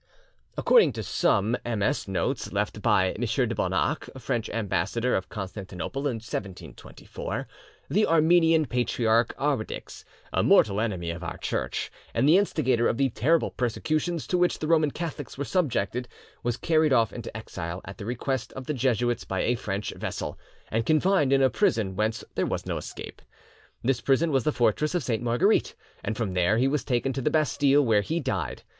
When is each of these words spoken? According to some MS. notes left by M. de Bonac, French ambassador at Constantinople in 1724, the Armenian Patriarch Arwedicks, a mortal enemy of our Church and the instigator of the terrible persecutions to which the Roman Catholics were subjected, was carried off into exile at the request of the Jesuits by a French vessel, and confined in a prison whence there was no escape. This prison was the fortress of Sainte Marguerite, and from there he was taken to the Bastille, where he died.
According 0.57 0.93
to 0.93 1.03
some 1.03 1.55
MS. 1.63 2.07
notes 2.07 2.51
left 2.51 2.81
by 2.81 3.11
M. 3.11 3.21
de 3.21 3.53
Bonac, 3.53 4.09
French 4.19 4.49
ambassador 4.49 5.13
at 5.13 5.29
Constantinople 5.29 6.07
in 6.07 6.15
1724, 6.15 7.47
the 7.87 8.07
Armenian 8.07 8.65
Patriarch 8.65 9.35
Arwedicks, 9.37 10.03
a 10.33 10.41
mortal 10.41 10.81
enemy 10.81 11.11
of 11.11 11.23
our 11.23 11.37
Church 11.37 11.91
and 12.15 12.27
the 12.27 12.39
instigator 12.39 12.87
of 12.87 12.97
the 12.97 13.09
terrible 13.09 13.51
persecutions 13.51 14.25
to 14.25 14.39
which 14.39 14.57
the 14.57 14.65
Roman 14.67 14.89
Catholics 14.89 15.37
were 15.37 15.45
subjected, 15.45 16.07
was 16.41 16.57
carried 16.57 16.93
off 16.93 17.13
into 17.13 17.37
exile 17.37 17.79
at 17.85 17.99
the 17.99 18.05
request 18.07 18.51
of 18.53 18.65
the 18.65 18.73
Jesuits 18.73 19.23
by 19.23 19.41
a 19.41 19.53
French 19.53 19.93
vessel, 19.95 20.35
and 20.71 20.83
confined 20.83 21.31
in 21.31 21.43
a 21.43 21.49
prison 21.51 21.95
whence 21.95 22.23
there 22.33 22.47
was 22.47 22.65
no 22.65 22.77
escape. 22.77 23.21
This 23.83 24.01
prison 24.01 24.31
was 24.31 24.45
the 24.45 24.51
fortress 24.51 24.95
of 24.95 25.03
Sainte 25.03 25.21
Marguerite, 25.21 25.75
and 26.03 26.17
from 26.17 26.33
there 26.33 26.57
he 26.57 26.67
was 26.67 26.83
taken 26.83 27.13
to 27.13 27.21
the 27.21 27.29
Bastille, 27.29 27.85
where 27.85 28.01
he 28.01 28.19
died. 28.19 28.63